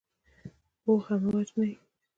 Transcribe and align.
پوه 0.81 1.07
مه 1.21 1.29
وژنئ. 1.35 1.71